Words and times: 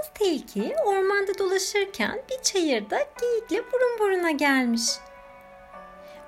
Beyaz 0.00 0.10
tilki 0.14 0.76
ormanda 0.84 1.38
dolaşırken 1.38 2.22
bir 2.30 2.42
çayırda 2.42 2.98
geyikle 3.20 3.72
burun 3.72 3.98
buruna 3.98 4.30
gelmiş. 4.30 4.82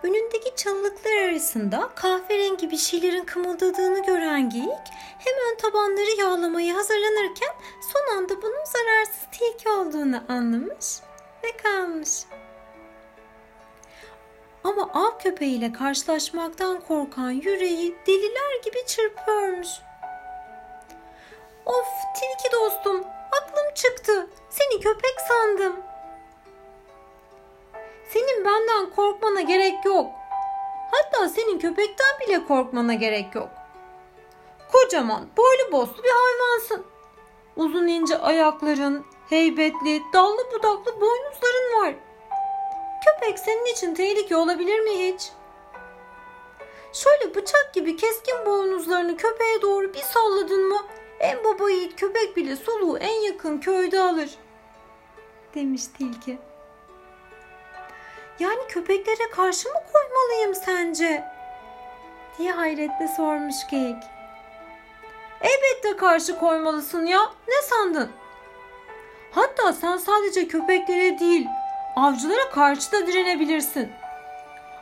Önündeki 0.02 0.56
çalılıklar 0.56 1.28
arasında 1.28 1.90
kahverengi 1.94 2.70
bir 2.70 2.76
şeylerin 2.76 3.24
kımıldadığını 3.24 4.06
gören 4.06 4.50
geyik 4.50 4.88
hemen 5.18 5.56
tabanları 5.58 6.20
yağlamaya 6.20 6.74
hazırlanırken 6.74 7.54
son 7.92 8.16
anda 8.16 8.42
bunun 8.42 8.64
zararsız 8.64 9.28
tilki 9.32 9.68
olduğunu 9.68 10.22
anlamış 10.28 10.86
ve 11.44 11.56
kalmış. 11.62 12.10
Ama 14.64 14.90
av 14.94 15.18
köpeğiyle 15.18 15.72
karşılaşmaktan 15.72 16.80
korkan 16.80 17.30
yüreği 17.30 17.94
deliler 18.06 18.62
gibi 18.64 18.86
çırpıyormuş. 18.86 19.68
Of 21.66 22.01
çıktı. 23.82 24.30
Seni 24.50 24.80
köpek 24.80 25.20
sandım. 25.28 25.76
Senin 28.08 28.44
benden 28.44 28.90
korkmana 28.90 29.40
gerek 29.40 29.84
yok. 29.84 30.06
Hatta 30.90 31.28
senin 31.28 31.58
köpekten 31.58 32.20
bile 32.20 32.44
korkmana 32.44 32.94
gerek 32.94 33.34
yok. 33.34 33.48
Kocaman, 34.72 35.28
boylu 35.36 35.72
boslu 35.72 36.02
bir 36.02 36.10
hayvansın. 36.10 36.86
Uzun 37.56 37.86
ince 37.86 38.18
ayakların, 38.18 39.06
heybetli, 39.28 40.02
dallı 40.12 40.50
budaklı 40.52 41.00
boynuzların 41.00 41.82
var. 41.82 41.94
Köpek 43.04 43.38
senin 43.38 43.64
için 43.64 43.94
tehlike 43.94 44.36
olabilir 44.36 44.80
mi 44.80 44.90
hiç? 44.90 45.30
Şöyle 46.92 47.34
bıçak 47.34 47.74
gibi 47.74 47.96
keskin 47.96 48.46
boynuzlarını 48.46 49.16
köpeğe 49.16 49.62
doğru 49.62 49.94
bir 49.94 50.02
salladın 50.02 50.68
mı 50.68 50.78
en 51.22 51.44
baba 51.44 51.70
yiğit 51.70 51.96
köpek 51.96 52.36
bile 52.36 52.56
soluğu 52.56 52.98
en 52.98 53.20
yakın 53.20 53.58
köyde 53.58 54.00
alır. 54.00 54.30
Demiş 55.54 55.82
tilki. 55.98 56.38
Yani 58.38 58.60
köpeklere 58.68 59.30
karşı 59.30 59.68
mı 59.68 59.74
koymalıyım 59.92 60.54
sence? 60.54 61.24
Diye 62.38 62.52
hayretle 62.52 63.08
sormuş 63.16 63.56
geyik. 63.70 64.02
Elbette 65.40 65.96
karşı 65.96 66.38
koymalısın 66.38 67.06
ya. 67.06 67.20
Ne 67.48 67.62
sandın? 67.62 68.10
Hatta 69.30 69.72
sen 69.72 69.96
sadece 69.96 70.48
köpeklere 70.48 71.18
değil, 71.18 71.46
avcılara 71.96 72.50
karşı 72.50 72.92
da 72.92 73.06
direnebilirsin. 73.06 73.92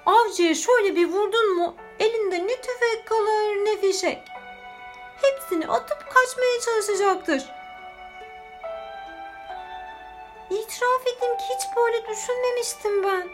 Avcıya 0.06 0.54
şöyle 0.54 0.97
bir 0.97 1.08
vurdun 1.08 1.56
mu 1.56 1.75
elinde 1.98 2.47
ne 2.47 2.56
tüfek 2.56 3.06
kalır 3.06 3.56
ne 3.64 3.77
fişek 3.77 4.29
hepsini 5.22 5.68
atıp 5.68 6.06
kaçmaya 6.14 6.60
çalışacaktır. 6.60 7.44
İtiraf 10.50 11.02
edeyim 11.02 11.36
ki 11.36 11.44
hiç 11.44 11.76
böyle 11.76 12.08
düşünmemiştim 12.08 13.04
ben. 13.04 13.28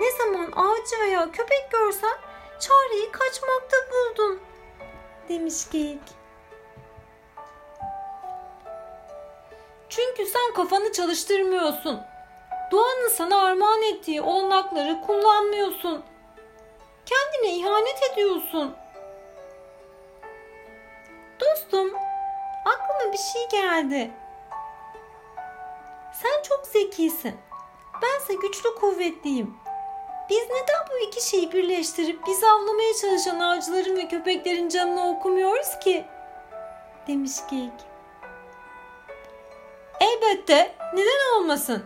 Ne 0.00 0.10
zaman 0.10 0.52
ağacı 0.56 1.00
veya 1.00 1.30
köpek 1.30 1.70
görsen 1.70 2.18
çareyi 2.60 3.12
kaçmakta 3.12 3.76
buldum 3.92 4.40
demiş 5.28 5.70
geyik. 5.70 6.02
Çünkü 9.88 10.26
sen 10.26 10.54
kafanı 10.54 10.92
çalıştırmıyorsun. 10.92 12.00
Doğanın 12.70 13.08
sana 13.08 13.42
armağan 13.42 13.82
ettiği 13.82 14.22
olanakları 14.22 15.00
kullanmıyorsun. 15.06 16.04
Kendine 17.06 17.56
ihanet 17.56 18.12
ediyorsun. 18.12 18.76
Bir 23.12 23.18
şey 23.18 23.48
geldi. 23.48 24.10
Sen 26.22 26.42
çok 26.48 26.66
zekisin. 26.66 27.34
Bense 28.02 28.34
güçlü 28.34 28.74
kuvvetliyim. 28.74 29.54
Biz 30.30 30.42
neden 30.42 30.86
bu 30.90 30.98
iki 31.06 31.28
şeyi 31.28 31.52
birleştirip 31.52 32.26
bizi 32.26 32.46
avlamaya 32.46 32.94
çalışan 33.00 33.40
avcıların 33.40 33.96
ve 33.96 34.08
köpeklerin 34.08 34.68
canını 34.68 35.08
okumuyoruz 35.08 35.78
ki? 35.78 36.04
Demiş 37.06 37.32
geyik. 37.50 37.72
Elbette 40.00 40.74
neden 40.94 41.36
olmasın? 41.36 41.84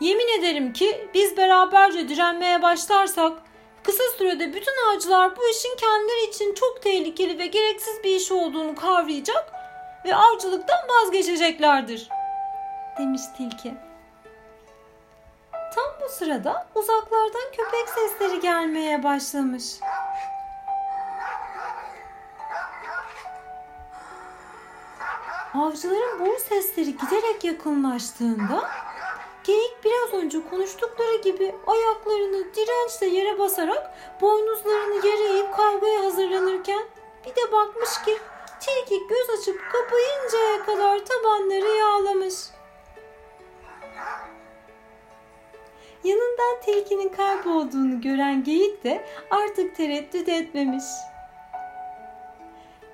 Yemin 0.00 0.38
ederim 0.38 0.72
ki 0.72 1.10
biz 1.14 1.36
beraberce 1.36 2.08
direnmeye 2.08 2.62
başlarsak 2.62 3.32
Kısa 3.86 4.04
sürede 4.18 4.54
bütün 4.54 4.72
avcılar 4.88 5.36
bu 5.36 5.48
işin 5.48 5.76
kendileri 5.76 6.24
için 6.28 6.54
çok 6.54 6.82
tehlikeli 6.82 7.38
ve 7.38 7.46
gereksiz 7.46 8.04
bir 8.04 8.16
iş 8.16 8.32
olduğunu 8.32 8.74
kavrayacak 8.74 9.52
ve 10.06 10.14
avcılıktan 10.14 10.88
vazgeçeceklerdir. 10.88 12.08
Demiş 12.98 13.22
tilki. 13.36 13.74
Tam 15.52 15.84
bu 16.02 16.08
sırada 16.08 16.66
uzaklardan 16.74 17.50
köpek 17.56 17.88
sesleri 17.88 18.40
gelmeye 18.40 19.02
başlamış. 19.02 19.64
Avcıların 25.54 26.20
bu 26.20 26.36
sesleri 26.48 26.96
giderek 26.96 27.44
yakınlaştığında 27.44 28.70
Geyik 29.46 29.84
biraz 29.84 30.22
önce 30.24 30.38
konuştukları 30.50 31.16
gibi 31.16 31.54
ayaklarını 31.66 32.54
dirençle 32.54 33.06
yere 33.06 33.38
basarak 33.38 33.94
boynuzlarını 34.20 35.06
yere 35.06 35.32
eğip 35.32 35.55
açıp 39.46 39.60
kapayıncaya 39.72 40.66
kadar 40.66 41.04
tabanları 41.04 41.78
yağlamış. 41.78 42.34
Yanından 46.04 46.60
tilkinin 46.64 47.08
kaybolduğunu 47.08 48.00
gören 48.00 48.44
geyik 48.44 48.84
de 48.84 49.04
artık 49.30 49.76
tereddüt 49.76 50.28
etmemiş. 50.28 50.84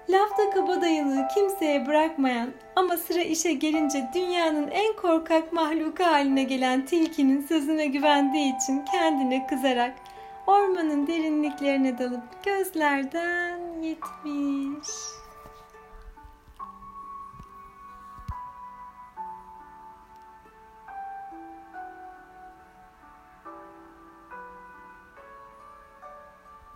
Lafta 0.08 0.50
kabadayılığı 0.50 1.28
kimseye 1.34 1.86
bırakmayan 1.86 2.50
ama 2.76 2.96
sıra 2.96 3.20
işe 3.20 3.52
gelince 3.52 4.08
dünyanın 4.14 4.68
en 4.68 4.96
korkak 4.96 5.52
mahluku 5.52 6.04
haline 6.04 6.42
gelen 6.42 6.86
tilkinin 6.86 7.46
sözüne 7.46 7.86
güvendiği 7.86 8.56
için 8.56 8.84
kendine 8.84 9.46
kızarak 9.46 9.94
ormanın 10.46 11.06
derinliklerine 11.06 11.98
dalıp 11.98 12.44
gözlerden 12.44 13.82
gitmiş. 13.82 15.21